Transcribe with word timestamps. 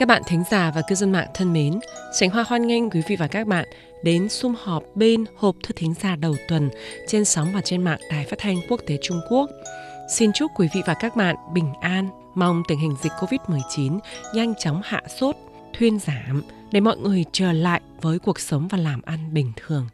Các 0.00 0.06
bạn 0.06 0.22
thính 0.26 0.42
giả 0.50 0.70
và 0.74 0.82
cư 0.88 0.94
dân 0.94 1.12
mạng 1.12 1.28
thân 1.34 1.52
mến, 1.52 1.80
Sánh 2.12 2.30
Hoa 2.30 2.44
hoan 2.48 2.66
nghênh 2.66 2.90
quý 2.90 3.02
vị 3.08 3.16
và 3.16 3.26
các 3.26 3.46
bạn 3.46 3.64
đến 4.02 4.28
sum 4.28 4.54
họp 4.58 4.82
bên 4.94 5.24
hộp 5.36 5.56
thư 5.62 5.72
thính 5.76 5.94
giả 6.02 6.16
đầu 6.16 6.36
tuần 6.48 6.70
trên 7.06 7.24
sóng 7.24 7.48
và 7.54 7.60
trên 7.60 7.84
mạng 7.84 8.00
Đài 8.10 8.24
Phát 8.24 8.36
thanh 8.38 8.56
Quốc 8.68 8.80
tế 8.86 8.98
Trung 9.02 9.20
Quốc. 9.30 9.50
Xin 10.14 10.32
chúc 10.32 10.50
quý 10.56 10.68
vị 10.74 10.82
và 10.86 10.94
các 10.94 11.16
bạn 11.16 11.36
bình 11.54 11.72
an, 11.80 12.08
mong 12.34 12.62
tình 12.68 12.78
hình 12.78 12.94
dịch 13.02 13.12
Covid-19 13.12 13.98
nhanh 14.34 14.54
chóng 14.58 14.80
hạ 14.84 15.02
sốt, 15.20 15.36
thuyên 15.78 15.98
giảm 15.98 16.42
để 16.72 16.80
mọi 16.80 16.96
người 16.96 17.24
trở 17.32 17.52
lại 17.52 17.80
với 18.00 18.18
cuộc 18.18 18.40
sống 18.40 18.68
và 18.68 18.78
làm 18.78 19.02
ăn 19.02 19.34
bình 19.34 19.52
thường 19.56 19.86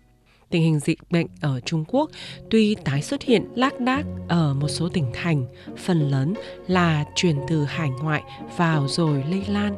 tình 0.51 0.63
hình 0.63 0.79
dịch 0.79 0.99
bệnh 1.11 1.27
ở 1.41 1.61
Trung 1.61 1.85
Quốc 1.89 2.11
tuy 2.51 2.75
tái 2.75 3.03
xuất 3.03 3.23
hiện 3.23 3.49
lác 3.55 3.81
đác 3.81 4.07
ở 4.29 4.55
một 4.55 4.69
số 4.69 4.89
tỉnh 4.89 5.07
thành, 5.13 5.47
phần 5.77 6.11
lớn 6.11 6.35
là 6.69 7.05
truyền 7.15 7.37
từ 7.49 7.65
hải 7.65 7.91
ngoại 8.03 8.23
vào 8.57 8.89
rồi 8.89 9.25
lây 9.31 9.43
lan, 9.49 9.77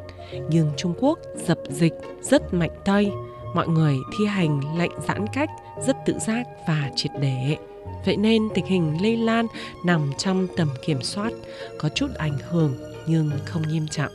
nhưng 0.49 0.71
Trung 0.77 0.93
Quốc 0.99 1.19
dập 1.35 1.59
dịch 1.69 1.93
rất 2.21 2.53
mạnh 2.53 2.71
tay, 2.85 3.11
mọi 3.55 3.67
người 3.67 3.95
thi 4.17 4.25
hành 4.25 4.77
lệnh 4.77 4.91
giãn 5.07 5.25
cách 5.33 5.49
rất 5.85 5.97
tự 6.05 6.13
giác 6.19 6.43
và 6.67 6.91
triệt 6.95 7.11
để. 7.21 7.57
Vậy 8.05 8.17
nên 8.17 8.49
tình 8.55 8.65
hình 8.65 8.97
lây 9.01 9.17
lan 9.17 9.45
nằm 9.85 10.11
trong 10.17 10.47
tầm 10.55 10.69
kiểm 10.85 11.01
soát, 11.01 11.33
có 11.79 11.89
chút 11.89 12.07
ảnh 12.17 12.37
hưởng 12.49 12.73
nhưng 13.07 13.31
không 13.45 13.61
nghiêm 13.67 13.87
trọng. 13.87 14.11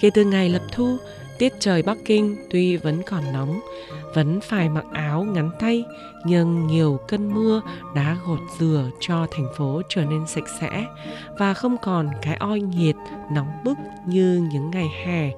Kể 0.00 0.10
từ 0.14 0.24
ngày 0.24 0.48
lập 0.48 0.62
thu, 0.72 0.96
tiết 1.38 1.52
trời 1.60 1.82
Bắc 1.82 1.98
Kinh 2.04 2.36
tuy 2.50 2.76
vẫn 2.76 3.02
còn 3.02 3.32
nóng, 3.32 3.60
vẫn 4.14 4.40
phải 4.40 4.68
mặc 4.68 4.84
áo 4.92 5.24
ngắn 5.24 5.50
tay, 5.60 5.84
nhưng 6.24 6.66
nhiều 6.66 7.00
cơn 7.08 7.34
mưa 7.34 7.62
đã 7.94 8.16
gột 8.26 8.40
rửa 8.58 8.90
cho 9.00 9.26
thành 9.30 9.46
phố 9.56 9.82
trở 9.88 10.04
nên 10.04 10.26
sạch 10.26 10.48
sẽ 10.60 10.86
và 11.38 11.54
không 11.54 11.76
còn 11.82 12.08
cái 12.22 12.36
oi 12.36 12.60
nhiệt 12.60 12.96
nóng 13.32 13.52
bức 13.64 13.78
như 14.06 14.48
những 14.52 14.70
ngày 14.70 14.88
hè 15.04 15.30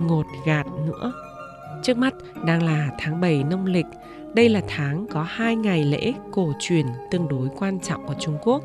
ngột 0.00 0.26
gạt 0.46 0.66
nữa. 0.86 1.12
Trước 1.82 1.96
mắt 1.96 2.14
đang 2.44 2.62
là 2.62 2.88
tháng 2.98 3.20
7 3.20 3.44
nông 3.44 3.66
lịch, 3.66 3.86
đây 4.34 4.48
là 4.48 4.60
tháng 4.68 5.06
có 5.12 5.22
hai 5.22 5.56
ngày 5.56 5.84
lễ 5.84 6.12
cổ 6.32 6.52
truyền 6.60 6.86
tương 7.10 7.28
đối 7.28 7.48
quan 7.58 7.80
trọng 7.80 8.06
của 8.06 8.14
Trung 8.20 8.38
Quốc, 8.42 8.62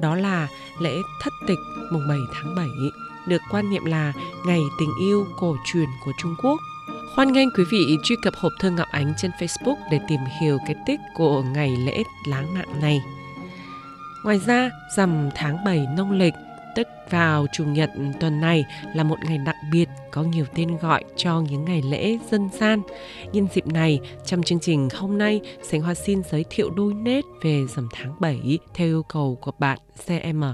đó 0.00 0.14
là 0.14 0.48
lễ 0.80 0.94
thất 1.22 1.32
tịch 1.48 1.58
mùng 1.92 2.08
7 2.08 2.18
tháng 2.34 2.54
7, 2.56 2.66
được 3.28 3.42
quan 3.50 3.70
niệm 3.70 3.84
là 3.84 4.12
ngày 4.46 4.60
tình 4.80 4.90
yêu 5.00 5.26
cổ 5.36 5.56
truyền 5.64 5.88
của 6.04 6.12
Trung 6.18 6.34
Quốc 6.42 6.60
Hoan 7.16 7.32
nghênh 7.32 7.50
quý 7.50 7.64
vị 7.70 7.96
truy 8.02 8.16
cập 8.22 8.34
hộp 8.34 8.52
thư 8.60 8.70
Ngọc 8.70 8.88
Ánh 8.90 9.14
trên 9.16 9.30
Facebook 9.38 9.76
để 9.90 10.00
tìm 10.08 10.20
hiểu 10.40 10.58
cái 10.66 10.76
tích 10.86 11.00
của 11.14 11.42
ngày 11.42 11.76
lễ 11.76 12.02
láng 12.28 12.54
mạn 12.54 12.80
này. 12.80 13.02
Ngoài 14.24 14.40
ra, 14.46 14.70
rằm 14.96 15.28
tháng 15.34 15.64
7 15.64 15.86
nông 15.96 16.12
lịch, 16.12 16.34
tức 16.74 16.86
vào 17.10 17.46
Chủ 17.52 17.64
nhật 17.64 17.90
tuần 18.20 18.40
này 18.40 18.64
là 18.94 19.04
một 19.04 19.16
ngày 19.24 19.38
đặc 19.38 19.56
biệt 19.72 19.88
có 20.12 20.22
nhiều 20.22 20.44
tên 20.54 20.76
gọi 20.76 21.04
cho 21.16 21.40
những 21.40 21.64
ngày 21.64 21.82
lễ 21.82 22.18
dân 22.30 22.48
gian. 22.60 22.82
Nhân 23.32 23.46
dịp 23.54 23.66
này, 23.66 24.00
trong 24.26 24.42
chương 24.42 24.60
trình 24.60 24.88
hôm 24.94 25.18
nay, 25.18 25.40
Sánh 25.62 25.80
Hoa 25.80 25.94
xin 25.94 26.22
giới 26.30 26.44
thiệu 26.50 26.70
đôi 26.70 26.94
nét 26.94 27.24
về 27.42 27.66
rằm 27.66 27.88
tháng 27.92 28.14
7 28.20 28.58
theo 28.74 28.86
yêu 28.86 29.02
cầu 29.02 29.38
của 29.42 29.52
bạn 29.58 29.78
CM. 30.06 30.44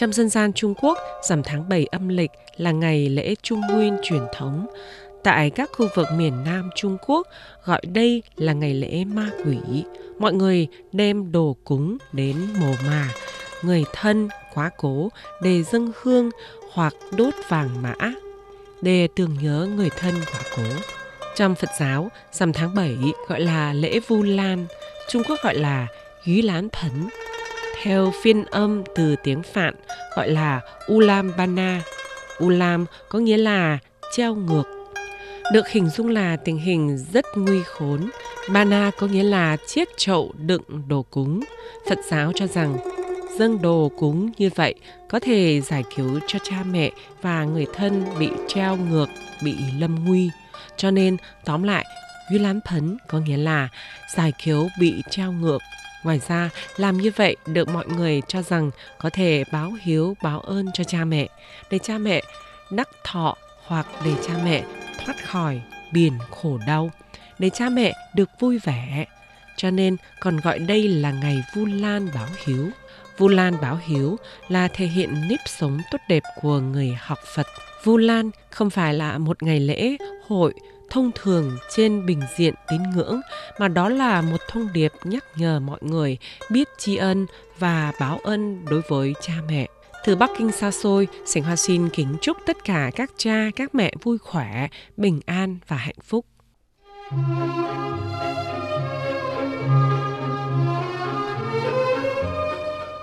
Trong 0.00 0.12
dân 0.12 0.28
gian 0.28 0.52
Trung 0.52 0.74
Quốc, 0.74 0.98
rằm 1.22 1.42
tháng 1.42 1.68
7 1.68 1.86
âm 1.86 2.08
lịch 2.08 2.30
là 2.56 2.70
ngày 2.70 3.08
lễ 3.08 3.34
Trung 3.42 3.60
Nguyên 3.70 3.96
truyền 4.02 4.22
thống. 4.34 4.66
Tại 5.24 5.50
các 5.50 5.70
khu 5.72 5.88
vực 5.94 6.06
miền 6.16 6.44
Nam 6.44 6.70
Trung 6.76 6.96
Quốc 7.06 7.26
gọi 7.64 7.80
đây 7.92 8.22
là 8.36 8.52
ngày 8.52 8.74
lễ 8.74 9.04
ma 9.04 9.30
quỷ. 9.44 9.84
Mọi 10.18 10.32
người 10.32 10.68
đem 10.92 11.32
đồ 11.32 11.56
cúng 11.64 11.96
đến 12.12 12.36
mồ 12.60 12.74
mà, 12.86 13.08
người 13.62 13.84
thân, 13.92 14.28
quá 14.54 14.70
cố 14.76 15.08
để 15.42 15.62
dâng 15.62 15.92
hương 16.02 16.30
hoặc 16.72 16.94
đốt 17.16 17.34
vàng 17.48 17.82
mã 17.82 17.94
để 18.82 19.08
tưởng 19.16 19.36
nhớ 19.42 19.68
người 19.76 19.90
thân 19.90 20.14
quá 20.32 20.40
cố. 20.56 20.62
Trong 21.36 21.54
Phật 21.54 21.70
giáo, 21.78 22.10
rằm 22.32 22.52
tháng 22.52 22.74
7 22.74 22.96
gọi 23.28 23.40
là 23.40 23.72
lễ 23.72 24.00
Vu 24.00 24.22
Lan, 24.22 24.66
Trung 25.08 25.22
Quốc 25.28 25.38
gọi 25.42 25.54
là 25.54 25.86
Hí 26.22 26.42
Lán 26.42 26.68
Phấn 26.68 27.08
theo 27.82 28.12
phiên 28.22 28.44
âm 28.44 28.82
từ 28.94 29.16
tiếng 29.24 29.42
Phạn 29.42 29.74
gọi 30.16 30.30
là 30.30 30.60
Ulam 30.92 31.32
Bana. 31.36 31.82
Ulam 32.44 32.86
có 33.08 33.18
nghĩa 33.18 33.36
là 33.36 33.78
treo 34.12 34.34
ngược. 34.34 34.62
Được 35.52 35.68
hình 35.68 35.88
dung 35.88 36.08
là 36.08 36.36
tình 36.36 36.58
hình 36.58 36.98
rất 37.12 37.24
nguy 37.36 37.62
khốn. 37.62 38.10
Bana 38.52 38.90
có 38.98 39.06
nghĩa 39.06 39.22
là 39.22 39.56
chiếc 39.66 39.88
chậu 39.96 40.32
đựng 40.38 40.62
đồ 40.88 41.02
cúng. 41.02 41.40
Phật 41.88 41.98
giáo 42.10 42.32
cho 42.34 42.46
rằng 42.46 42.76
dâng 43.38 43.62
đồ 43.62 43.90
cúng 43.98 44.30
như 44.38 44.50
vậy 44.54 44.74
có 45.08 45.20
thể 45.20 45.60
giải 45.60 45.84
cứu 45.96 46.20
cho 46.26 46.38
cha 46.42 46.56
mẹ 46.70 46.90
và 47.22 47.44
người 47.44 47.66
thân 47.74 48.04
bị 48.18 48.30
treo 48.48 48.76
ngược, 48.76 49.08
bị 49.44 49.54
lâm 49.78 50.04
nguy. 50.04 50.30
Cho 50.76 50.90
nên, 50.90 51.16
tóm 51.44 51.62
lại, 51.62 51.84
Duy 52.30 52.38
Lán 52.38 52.60
Phấn 52.70 52.96
có 53.08 53.18
nghĩa 53.18 53.36
là 53.36 53.68
giải 54.16 54.32
cứu 54.44 54.68
bị 54.80 55.02
treo 55.10 55.32
ngược, 55.32 55.58
Ngoài 56.02 56.20
ra, 56.28 56.50
làm 56.76 56.96
như 56.96 57.10
vậy 57.16 57.36
được 57.46 57.68
mọi 57.68 57.86
người 57.86 58.22
cho 58.28 58.42
rằng 58.42 58.70
có 58.98 59.10
thể 59.10 59.44
báo 59.52 59.72
hiếu, 59.82 60.16
báo 60.22 60.40
ơn 60.40 60.66
cho 60.74 60.84
cha 60.84 61.04
mẹ, 61.04 61.28
để 61.70 61.78
cha 61.78 61.98
mẹ 61.98 62.22
đắc 62.70 62.88
thọ 63.04 63.36
hoặc 63.66 63.86
để 64.04 64.12
cha 64.26 64.34
mẹ 64.44 64.64
thoát 65.04 65.24
khỏi 65.26 65.60
biển 65.92 66.12
khổ 66.30 66.58
đau, 66.66 66.90
để 67.38 67.50
cha 67.50 67.68
mẹ 67.68 67.92
được 68.14 68.30
vui 68.40 68.58
vẻ. 68.58 69.06
Cho 69.56 69.70
nên 69.70 69.96
còn 70.20 70.36
gọi 70.36 70.58
đây 70.58 70.88
là 70.88 71.12
ngày 71.12 71.42
Vu 71.54 71.64
Lan 71.64 72.08
báo 72.14 72.28
hiếu. 72.44 72.68
Vu 73.18 73.28
Lan 73.28 73.54
báo 73.62 73.78
hiếu 73.86 74.16
là 74.48 74.68
thể 74.68 74.86
hiện 74.86 75.28
nếp 75.28 75.40
sống 75.46 75.80
tốt 75.90 75.98
đẹp 76.08 76.22
của 76.40 76.58
người 76.58 76.96
học 77.00 77.18
Phật. 77.34 77.46
Vu 77.84 77.96
Lan 77.96 78.30
không 78.50 78.70
phải 78.70 78.94
là 78.94 79.18
một 79.18 79.42
ngày 79.42 79.60
lễ, 79.60 79.96
hội 80.28 80.54
thông 80.90 81.10
thường 81.14 81.58
trên 81.74 82.06
bình 82.06 82.20
diện 82.36 82.54
tín 82.68 82.82
ngưỡng 82.94 83.20
mà 83.58 83.68
đó 83.68 83.88
là 83.88 84.20
một 84.20 84.40
thông 84.48 84.72
điệp 84.72 84.92
nhắc 85.04 85.24
nhở 85.36 85.60
mọi 85.60 85.78
người 85.82 86.18
biết 86.50 86.68
tri 86.78 86.96
ân 86.96 87.26
và 87.58 87.92
báo 88.00 88.18
ân 88.22 88.64
đối 88.70 88.82
với 88.88 89.14
cha 89.20 89.34
mẹ. 89.48 89.68
Từ 90.04 90.16
Bắc 90.16 90.30
Kinh 90.38 90.52
xa 90.52 90.70
xôi, 90.70 91.08
Sảnh 91.26 91.42
Hoa 91.42 91.56
xin 91.56 91.88
kính 91.88 92.16
chúc 92.20 92.36
tất 92.46 92.64
cả 92.64 92.90
các 92.96 93.10
cha, 93.16 93.50
các 93.56 93.74
mẹ 93.74 93.92
vui 94.02 94.18
khỏe, 94.18 94.68
bình 94.96 95.20
an 95.26 95.58
và 95.68 95.76
hạnh 95.76 96.00
phúc. 96.04 96.26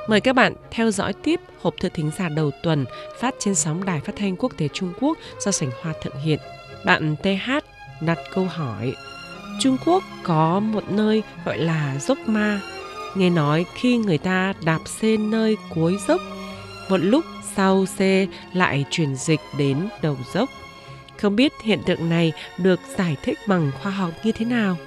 Mời 0.08 0.22
các 0.22 0.34
bạn 0.34 0.54
theo 0.72 0.92
dõi 0.92 1.14
tiếp 1.14 1.40
hộp 1.62 1.74
thư 1.80 1.90
thính 1.90 2.12
giả 2.18 2.30
đầu 2.30 2.52
tuần 2.64 2.86
phát 3.20 3.36
trên 3.40 3.56
sóng 3.56 3.86
Đài 3.86 4.00
Phát 4.00 4.16
thanh 4.16 4.36
Quốc 4.36 4.58
tế 4.58 4.68
Trung 4.74 4.94
Quốc 5.00 5.18
do 5.40 5.52
Sảnh 5.52 5.72
Hoa 5.82 5.94
thực 6.02 6.14
hiện. 6.24 6.40
Bạn 6.86 7.16
TH 7.24 7.52
đặt 8.02 8.20
câu 8.34 8.46
hỏi 8.46 8.96
Trung 9.60 9.78
Quốc 9.86 10.04
có 10.24 10.60
một 10.60 10.84
nơi 10.90 11.24
gọi 11.46 11.58
là 11.58 11.98
dốc 12.00 12.18
ma. 12.26 12.62
Nghe 13.16 13.30
nói 13.30 13.66
khi 13.76 13.98
người 13.98 14.18
ta 14.18 14.54
đạp 14.66 14.80
xe 14.86 15.18
nơi 15.18 15.58
cuối 15.76 15.98
dốc, 16.08 16.22
một 16.90 16.98
lúc 16.98 17.26
sau 17.56 17.86
xe 17.86 18.28
lại 18.54 18.86
chuyển 18.90 19.16
dịch 19.16 19.40
đến 19.58 19.88
đầu 20.02 20.18
dốc. 20.34 20.50
Không 21.18 21.36
biết 21.36 21.54
hiện 21.64 21.80
tượng 21.86 22.10
này 22.10 22.34
được 22.58 22.80
giải 22.98 23.18
thích 23.24 23.40
bằng 23.48 23.72
khoa 23.82 23.92
học 23.92 24.12
như 24.24 24.32
thế 24.32 24.46
nào? 24.46 24.78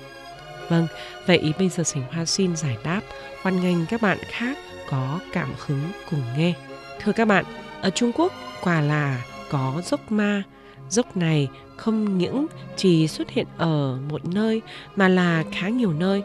Vâng, 0.69 0.87
vậy 1.27 1.53
bây 1.59 1.69
giờ 1.69 1.85
Sảnh 1.85 2.03
Hoa 2.13 2.25
xin 2.25 2.57
giải 2.57 2.77
đáp, 2.85 3.01
hoan 3.43 3.61
nghênh 3.61 3.87
các 3.87 4.03
bạn 4.03 4.19
khác 4.29 4.59
có 4.89 5.21
cảm 5.33 5.55
hứng 5.67 5.83
cùng 6.11 6.23
nghe. 6.37 6.55
Thưa 7.01 7.13
các 7.13 7.25
bạn, 7.25 7.45
ở 7.81 7.91
Trung 7.91 8.13
Quốc 8.13 8.33
quả 8.61 8.81
là 8.81 9.23
có 9.51 9.83
dốc 9.85 10.13
ma, 10.13 10.43
dốc 10.89 11.17
này 11.17 11.49
không 11.77 12.19
những 12.19 12.47
chỉ 12.77 13.09
xuất 13.09 13.31
hiện 13.31 13.47
ở 13.59 13.99
một 14.11 14.25
nơi 14.25 14.63
mà 14.97 15.09
là 15.09 15.45
khá 15.53 15.69
nhiều 15.69 15.93
nơi. 15.93 16.23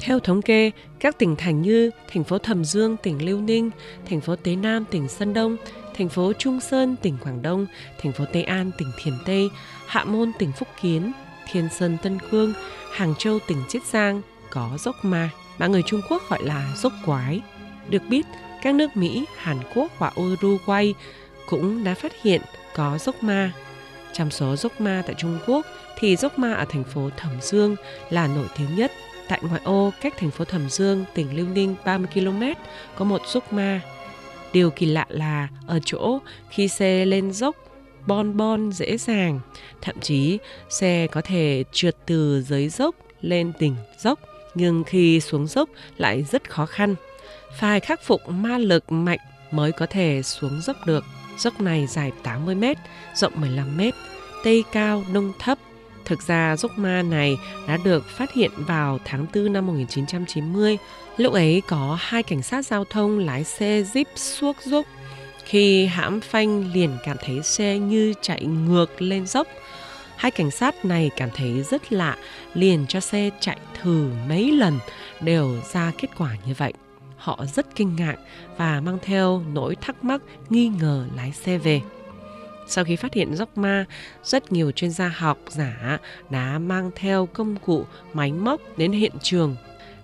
Theo 0.00 0.20
thống 0.20 0.42
kê, 0.42 0.70
các 1.00 1.18
tỉnh 1.18 1.36
thành 1.36 1.62
như 1.62 1.90
thành 2.12 2.24
phố 2.24 2.38
Thẩm 2.38 2.64
Dương, 2.64 2.96
tỉnh 2.96 3.26
Liêu 3.26 3.40
Ninh, 3.40 3.70
thành 4.08 4.20
phố 4.20 4.36
Tế 4.36 4.56
Nam, 4.56 4.84
tỉnh 4.84 5.08
Sơn 5.08 5.34
Đông, 5.34 5.56
thành 5.96 6.08
phố 6.08 6.32
Trung 6.32 6.60
Sơn, 6.60 6.96
tỉnh 7.02 7.16
Quảng 7.24 7.42
Đông, 7.42 7.66
thành 8.02 8.12
phố 8.12 8.24
Tây 8.32 8.42
An, 8.42 8.70
tỉnh 8.78 8.88
Thiểm 9.02 9.14
Tây, 9.26 9.50
Hạ 9.86 10.04
Môn, 10.04 10.32
tỉnh 10.38 10.52
Phúc 10.52 10.68
Kiến, 10.82 11.12
Thiên 11.52 11.68
Sơn, 11.68 11.96
Tân 12.02 12.18
Cương, 12.30 12.52
Hàng 12.92 13.14
Châu, 13.18 13.38
tỉnh 13.48 13.58
Chiết 13.68 13.82
Giang 13.84 14.22
có 14.50 14.70
dốc 14.78 14.96
ma 15.02 15.30
mà 15.58 15.66
người 15.66 15.82
Trung 15.86 16.00
Quốc 16.10 16.22
gọi 16.30 16.42
là 16.42 16.72
dốc 16.76 16.92
quái. 17.06 17.40
Được 17.88 18.02
biết, 18.08 18.26
các 18.62 18.74
nước 18.74 18.96
Mỹ, 18.96 19.24
Hàn 19.36 19.58
Quốc 19.74 19.92
và 19.98 20.12
Uruguay 20.20 20.94
cũng 21.48 21.84
đã 21.84 21.94
phát 21.94 22.12
hiện 22.22 22.40
có 22.74 22.98
dốc 22.98 23.22
ma 23.22 23.52
trong 24.12 24.30
số 24.30 24.56
dốc 24.56 24.80
ma 24.80 25.02
tại 25.06 25.14
Trung 25.18 25.38
Quốc 25.46 25.66
thì 25.98 26.16
dốc 26.16 26.38
ma 26.38 26.52
ở 26.52 26.64
thành 26.68 26.84
phố 26.84 27.10
Thẩm 27.16 27.32
Dương 27.40 27.76
là 28.10 28.26
nổi 28.26 28.46
tiếng 28.58 28.76
nhất. 28.76 28.92
Tại 29.28 29.40
ngoại 29.42 29.60
ô 29.64 29.92
cách 30.00 30.14
thành 30.18 30.30
phố 30.30 30.44
Thẩm 30.44 30.70
Dương, 30.70 31.04
tỉnh 31.14 31.36
Liêu 31.36 31.46
Ninh 31.46 31.74
30 31.84 32.08
km 32.14 32.42
có 32.96 33.04
một 33.04 33.22
dốc 33.26 33.52
ma. 33.52 33.80
Điều 34.52 34.70
kỳ 34.70 34.86
lạ 34.86 35.06
là 35.08 35.48
ở 35.66 35.80
chỗ 35.84 36.18
khi 36.50 36.68
xe 36.68 37.04
lên 37.04 37.32
dốc 37.32 37.56
bon 38.06 38.36
bon 38.36 38.72
dễ 38.72 38.96
dàng, 38.96 39.40
thậm 39.80 40.00
chí 40.00 40.38
xe 40.68 41.06
có 41.06 41.20
thể 41.20 41.64
trượt 41.72 41.96
từ 42.06 42.42
dưới 42.42 42.68
dốc 42.68 42.94
lên 43.20 43.52
đỉnh 43.58 43.74
dốc, 43.98 44.18
nhưng 44.54 44.84
khi 44.84 45.20
xuống 45.20 45.46
dốc 45.46 45.68
lại 45.96 46.22
rất 46.22 46.50
khó 46.50 46.66
khăn. 46.66 46.94
Phải 47.58 47.80
khắc 47.80 48.02
phục 48.02 48.28
ma 48.28 48.58
lực 48.58 48.92
mạnh 48.92 49.18
mới 49.50 49.72
có 49.72 49.86
thể 49.86 50.22
xuống 50.22 50.60
dốc 50.60 50.76
được. 50.86 51.04
Dốc 51.40 51.60
này 51.60 51.86
dài 51.86 52.12
80 52.22 52.54
m, 52.54 52.64
rộng 53.14 53.32
15 53.36 53.76
m, 53.76 53.80
tây 54.44 54.64
cao 54.72 55.04
đông 55.12 55.32
thấp. 55.38 55.58
Thực 56.04 56.22
ra 56.22 56.56
dốc 56.56 56.78
ma 56.78 57.02
này 57.02 57.38
đã 57.68 57.78
được 57.84 58.08
phát 58.08 58.32
hiện 58.32 58.50
vào 58.56 58.98
tháng 59.04 59.26
4 59.34 59.52
năm 59.52 59.66
1990. 59.66 60.78
Lúc 61.16 61.32
ấy 61.32 61.62
có 61.68 61.98
hai 62.00 62.22
cảnh 62.22 62.42
sát 62.42 62.66
giao 62.66 62.84
thông 62.84 63.18
lái 63.18 63.44
xe 63.44 63.82
Jeep 63.82 64.04
suốt 64.16 64.56
dốc. 64.64 64.86
Khi 65.44 65.86
hãm 65.86 66.20
phanh 66.20 66.72
liền 66.72 66.90
cảm 67.04 67.16
thấy 67.24 67.42
xe 67.42 67.78
như 67.78 68.14
chạy 68.22 68.44
ngược 68.44 69.02
lên 69.02 69.26
dốc. 69.26 69.46
Hai 70.16 70.30
cảnh 70.30 70.50
sát 70.50 70.84
này 70.84 71.10
cảm 71.16 71.28
thấy 71.34 71.62
rất 71.62 71.92
lạ, 71.92 72.16
liền 72.54 72.86
cho 72.88 73.00
xe 73.00 73.30
chạy 73.40 73.58
thử 73.82 74.10
mấy 74.28 74.52
lần 74.52 74.78
đều 75.20 75.56
ra 75.72 75.92
kết 75.98 76.08
quả 76.18 76.36
như 76.46 76.54
vậy. 76.58 76.72
Họ 77.20 77.44
rất 77.54 77.66
kinh 77.74 77.96
ngạc 77.96 78.16
và 78.56 78.80
mang 78.80 78.98
theo 79.02 79.42
nỗi 79.52 79.76
thắc 79.80 80.04
mắc 80.04 80.22
nghi 80.50 80.68
ngờ 80.68 81.06
lái 81.16 81.32
xe 81.32 81.58
về. 81.58 81.80
Sau 82.66 82.84
khi 82.84 82.96
phát 82.96 83.14
hiện 83.14 83.34
dốc 83.34 83.58
ma, 83.58 83.84
rất 84.24 84.52
nhiều 84.52 84.70
chuyên 84.70 84.90
gia 84.90 85.08
học 85.08 85.38
giả 85.48 85.98
đã 86.30 86.58
mang 86.58 86.90
theo 86.94 87.26
công 87.26 87.56
cụ 87.56 87.84
máy 88.12 88.32
móc 88.32 88.60
đến 88.76 88.92
hiện 88.92 89.12
trường 89.22 89.56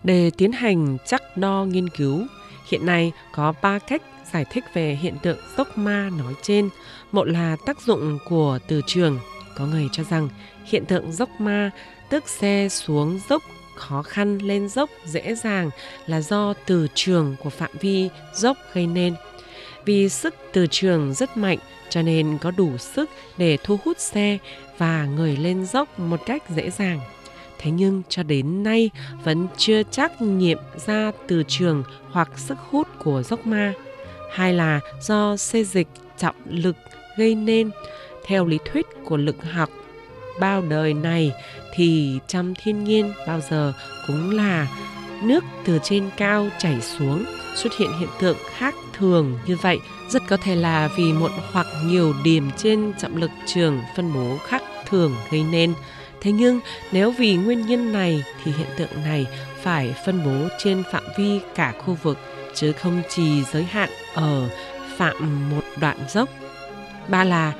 để 0.04 0.30
tiến 0.36 0.52
hành 0.52 0.96
chắc 1.06 1.36
đo 1.36 1.64
nghiên 1.64 1.88
cứu. 1.88 2.26
Hiện 2.70 2.86
nay 2.86 3.12
có 3.32 3.52
3 3.62 3.78
cách 3.78 4.02
giải 4.32 4.44
thích 4.50 4.64
về 4.74 4.94
hiện 4.94 5.14
tượng 5.22 5.38
dốc 5.56 5.78
ma 5.78 6.10
nói 6.18 6.34
trên. 6.42 6.68
Một 7.12 7.24
là 7.24 7.56
tác 7.66 7.80
dụng 7.80 8.18
của 8.28 8.58
từ 8.68 8.80
trường. 8.86 9.18
Có 9.56 9.66
người 9.66 9.88
cho 9.92 10.02
rằng 10.02 10.28
hiện 10.64 10.84
tượng 10.84 11.12
dốc 11.12 11.28
ma 11.38 11.70
tức 12.10 12.28
xe 12.28 12.68
xuống 12.70 13.20
dốc 13.28 13.42
khó 13.76 14.02
khăn 14.02 14.38
lên 14.38 14.69
dốc 14.69 14.90
dễ 15.05 15.34
dàng 15.34 15.70
là 16.06 16.20
do 16.20 16.55
từ 16.67 16.87
trường 16.94 17.37
của 17.43 17.50
phạm 17.50 17.70
vi 17.81 18.08
dốc 18.34 18.56
gây 18.75 18.87
nên. 18.87 19.14
Vì 19.84 20.08
sức 20.08 20.34
từ 20.52 20.67
trường 20.67 21.14
rất 21.14 21.37
mạnh, 21.37 21.58
cho 21.88 22.02
nên 22.02 22.38
có 22.38 22.50
đủ 22.50 22.78
sức 22.78 23.11
để 23.37 23.58
thu 23.64 23.78
hút 23.84 23.99
xe 23.99 24.38
và 24.78 25.05
người 25.05 25.37
lên 25.37 25.67
dốc 25.67 25.99
một 25.99 26.20
cách 26.26 26.43
dễ 26.49 26.70
dàng. 26.70 27.00
Thế 27.58 27.70
nhưng 27.70 28.02
cho 28.08 28.23
đến 28.23 28.62
nay 28.62 28.90
vẫn 29.25 29.46
chưa 29.56 29.82
chắc 29.90 30.23
nghiệm 30.23 30.58
ra 30.87 31.12
từ 31.26 31.43
trường 31.49 31.82
hoặc 32.11 32.31
sức 32.37 32.58
hút 32.58 32.88
của 32.99 33.23
dốc 33.23 33.46
ma. 33.46 33.73
Hay 34.32 34.55
là 34.55 34.81
do 35.00 35.37
xê 35.37 35.64
dịch 35.64 35.88
trọng 36.19 36.37
lực 36.44 36.76
gây 37.19 37.34
nên. 37.34 37.70
Theo 38.26 38.46
lý 38.46 38.58
thuyết 38.64 38.87
của 39.05 39.17
lực 39.17 39.44
học 39.44 39.70
bao 40.40 40.62
đời 40.62 40.94
này 40.94 41.32
thì 41.74 42.18
trong 42.28 42.54
thiên 42.54 42.84
nhiên 42.84 43.12
bao 43.26 43.40
giờ 43.50 43.72
cũng 44.06 44.30
là 44.30 44.66
nước 45.22 45.44
từ 45.64 45.78
trên 45.82 46.10
cao 46.16 46.48
chảy 46.58 46.80
xuống, 46.80 47.24
xuất 47.54 47.72
hiện 47.78 47.90
hiện 48.00 48.08
tượng 48.20 48.36
khác 48.56 48.74
thường 48.92 49.38
như 49.46 49.56
vậy. 49.56 49.78
Rất 50.10 50.22
có 50.28 50.36
thể 50.36 50.56
là 50.56 50.88
vì 50.96 51.12
một 51.12 51.30
hoặc 51.52 51.66
nhiều 51.84 52.14
điểm 52.24 52.50
trên 52.56 52.92
trọng 52.98 53.16
lực 53.16 53.30
trường 53.46 53.80
phân 53.96 54.14
bố 54.14 54.38
khác 54.46 54.62
thường 54.88 55.14
gây 55.30 55.44
nên. 55.50 55.74
Thế 56.20 56.32
nhưng, 56.32 56.60
nếu 56.92 57.10
vì 57.10 57.36
nguyên 57.36 57.66
nhân 57.66 57.92
này 57.92 58.24
thì 58.44 58.52
hiện 58.52 58.68
tượng 58.76 59.02
này 59.04 59.26
phải 59.62 59.94
phân 60.06 60.24
bố 60.24 60.48
trên 60.58 60.82
phạm 60.92 61.02
vi 61.18 61.40
cả 61.54 61.74
khu 61.84 61.94
vực, 62.02 62.18
chứ 62.54 62.72
không 62.72 63.02
chỉ 63.08 63.44
giới 63.52 63.64
hạn 63.64 63.90
ở 64.14 64.48
phạm 64.96 65.50
một 65.50 65.62
đoạn 65.80 65.98
dốc. 66.08 66.28
Ba 67.08 67.24
là 67.24 67.52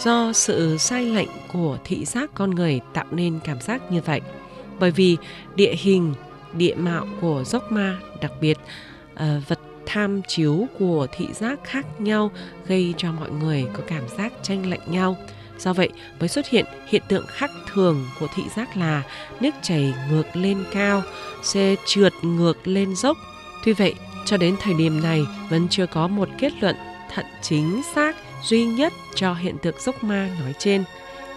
do 0.00 0.32
sự 0.32 0.76
sai 0.78 1.04
lệch 1.04 1.28
của 1.52 1.78
thị 1.84 2.04
giác 2.04 2.30
con 2.34 2.50
người 2.50 2.80
tạo 2.94 3.04
nên 3.10 3.40
cảm 3.44 3.60
giác 3.60 3.92
như 3.92 4.00
vậy. 4.04 4.20
Bởi 4.78 4.90
vì 4.90 5.16
địa 5.54 5.74
hình 5.78 6.14
địa 6.52 6.74
mạo 6.74 7.06
của 7.20 7.44
dốc 7.46 7.72
ma 7.72 7.98
đặc 8.20 8.32
biệt 8.40 8.58
uh, 9.14 9.48
vật 9.48 9.60
tham 9.86 10.22
chiếu 10.22 10.66
của 10.78 11.06
thị 11.12 11.28
giác 11.32 11.58
khác 11.64 11.86
nhau 11.98 12.30
gây 12.66 12.94
cho 12.96 13.12
mọi 13.12 13.30
người 13.30 13.66
có 13.72 13.82
cảm 13.86 14.02
giác 14.18 14.32
tranh 14.42 14.70
lệch 14.70 14.88
nhau. 14.88 15.16
Do 15.58 15.72
vậy 15.72 15.88
mới 16.20 16.28
xuất 16.28 16.48
hiện 16.48 16.64
hiện 16.86 17.02
tượng 17.08 17.26
khắc 17.26 17.50
thường 17.72 18.06
của 18.20 18.26
thị 18.34 18.42
giác 18.56 18.76
là 18.76 19.02
nước 19.40 19.54
chảy 19.62 19.94
ngược 20.10 20.36
lên 20.36 20.64
cao 20.72 21.02
xe 21.42 21.76
trượt 21.86 22.12
ngược 22.22 22.68
lên 22.68 22.96
dốc. 22.96 23.16
Tuy 23.64 23.72
vậy 23.72 23.94
cho 24.24 24.36
đến 24.36 24.56
thời 24.60 24.74
điểm 24.74 25.02
này 25.02 25.26
vẫn 25.50 25.68
chưa 25.70 25.86
có 25.86 26.08
một 26.08 26.28
kết 26.38 26.52
luận 26.60 26.76
thận 27.14 27.26
chính 27.42 27.80
xác 27.94 28.16
duy 28.42 28.64
nhất 28.64 28.92
cho 29.14 29.34
hiện 29.34 29.58
tượng 29.58 29.74
dốc 29.80 30.04
ma 30.04 30.28
nói 30.40 30.54
trên. 30.58 30.84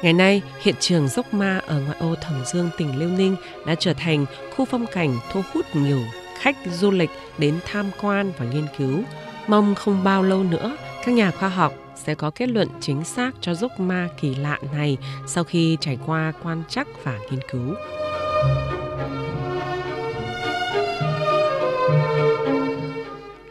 Ngày 0.01 0.13
nay, 0.13 0.41
hiện 0.61 0.75
trường 0.79 1.07
dốc 1.07 1.33
ma 1.33 1.61
ở 1.67 1.79
ngoại 1.79 1.97
ô 1.99 2.15
Thẩm 2.15 2.45
Dương, 2.45 2.69
tỉnh 2.77 2.99
Liêu 2.99 3.09
Ninh 3.09 3.35
đã 3.65 3.75
trở 3.75 3.93
thành 3.93 4.25
khu 4.55 4.65
phong 4.65 4.85
cảnh 4.85 5.17
thu 5.31 5.41
hút 5.53 5.65
nhiều 5.73 5.99
khách 6.39 6.57
du 6.71 6.91
lịch 6.91 7.09
đến 7.37 7.59
tham 7.65 7.85
quan 8.01 8.31
và 8.37 8.45
nghiên 8.45 8.65
cứu. 8.77 8.99
Mong 9.47 9.75
không 9.75 10.03
bao 10.03 10.23
lâu 10.23 10.43
nữa, 10.43 10.77
các 11.05 11.11
nhà 11.11 11.31
khoa 11.31 11.49
học 11.49 11.73
sẽ 11.95 12.15
có 12.15 12.31
kết 12.31 12.49
luận 12.49 12.67
chính 12.81 13.03
xác 13.03 13.31
cho 13.41 13.53
dốc 13.53 13.79
ma 13.79 14.09
kỳ 14.21 14.35
lạ 14.35 14.59
này 14.73 14.97
sau 15.27 15.43
khi 15.43 15.77
trải 15.81 15.97
qua 16.05 16.33
quan 16.43 16.63
trắc 16.69 16.87
và 17.03 17.19
nghiên 17.31 17.39
cứu. 17.51 17.75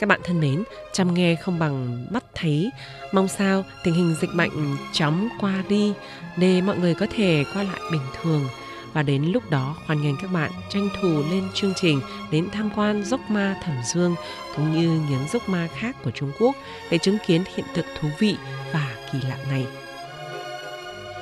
Các 0.03 0.07
bạn 0.07 0.21
thân 0.25 0.41
mến, 0.41 0.65
chăm 0.93 1.15
nghe 1.15 1.35
không 1.35 1.59
bằng 1.59 2.07
mắt 2.11 2.25
thấy. 2.35 2.71
Mong 3.13 3.29
sao 3.29 3.65
tình 3.85 3.95
hình 3.95 4.15
dịch 4.21 4.35
bệnh 4.35 4.77
chóng 4.93 5.29
qua 5.41 5.63
đi 5.69 5.93
để 6.37 6.61
mọi 6.61 6.77
người 6.77 6.95
có 6.95 7.07
thể 7.17 7.45
qua 7.55 7.63
lại 7.63 7.81
bình 7.93 8.01
thường. 8.23 8.49
Và 8.93 9.03
đến 9.03 9.25
lúc 9.25 9.51
đó 9.51 9.77
hoan 9.87 10.03
nghênh 10.03 10.17
các 10.23 10.33
bạn 10.33 10.51
tranh 10.71 10.89
thủ 11.01 11.23
lên 11.31 11.45
chương 11.55 11.73
trình 11.77 12.01
đến 12.31 12.49
tham 12.53 12.71
quan 12.77 13.05
dốc 13.05 13.21
ma 13.29 13.57
Thẩm 13.65 13.77
Dương 13.85 14.15
cũng 14.57 14.73
như 14.73 15.01
những 15.11 15.29
dốc 15.33 15.49
ma 15.49 15.69
khác 15.79 15.97
của 16.05 16.11
Trung 16.11 16.33
Quốc 16.41 16.57
để 16.91 16.99
chứng 16.99 17.19
kiến 17.27 17.43
hiện 17.55 17.67
tượng 17.75 17.87
thú 18.01 18.09
vị 18.19 18.37
và 18.73 18.97
kỳ 19.13 19.19
lạ 19.29 19.37
này. 19.51 19.67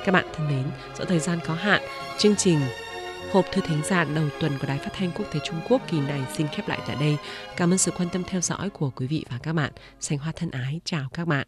Các 0.05 0.11
bạn 0.11 0.25
thân 0.35 0.47
mến, 0.47 0.63
do 0.99 1.05
thời 1.05 1.19
gian 1.19 1.39
có 1.45 1.53
hạn, 1.53 1.81
chương 2.17 2.35
trình 2.35 2.59
Hộp 3.31 3.45
thư 3.51 3.61
thính 3.61 3.81
giả 3.83 4.03
đầu 4.03 4.29
tuần 4.39 4.51
của 4.61 4.67
Đài 4.67 4.77
Phát 4.77 4.89
thanh 4.93 5.11
Quốc 5.11 5.25
tế 5.33 5.39
Trung 5.43 5.61
Quốc 5.69 5.81
kỳ 5.87 5.99
này 5.99 6.21
xin 6.33 6.47
khép 6.47 6.67
lại 6.67 6.79
tại 6.87 6.95
đây. 6.99 7.17
Cảm 7.57 7.73
ơn 7.73 7.77
sự 7.77 7.91
quan 7.97 8.09
tâm 8.09 8.23
theo 8.23 8.41
dõi 8.41 8.69
của 8.69 8.89
quý 8.89 9.07
vị 9.07 9.25
và 9.29 9.39
các 9.43 9.53
bạn. 9.53 9.71
Sành 9.99 10.17
Hoa 10.17 10.31
thân 10.35 10.51
ái, 10.51 10.81
chào 10.85 11.09
các 11.13 11.27
bạn. 11.27 11.47